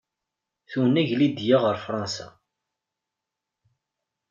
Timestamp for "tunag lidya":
0.69-1.57